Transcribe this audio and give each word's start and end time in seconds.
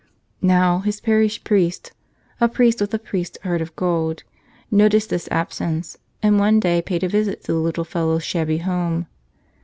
Now, 0.41 0.79
his 0.79 0.99
parish 0.99 1.43
priest 1.43 1.91
(a 2.39 2.49
priest 2.49 2.81
with 2.81 2.91
a 2.91 2.97
priest's 2.97 3.37
heart 3.43 3.61
of 3.61 3.75
gold) 3.75 4.23
noticed 4.71 5.11
this 5.11 5.27
absence, 5.29 5.95
and 6.23 6.39
one 6.39 6.59
day 6.59 6.81
paid 6.81 7.03
a 7.03 7.07
visit 7.07 7.43
to 7.43 7.51
the 7.51 7.59
little 7.59 7.83
fellow's 7.85 8.23
shabby 8.23 8.57
home. 8.57 9.05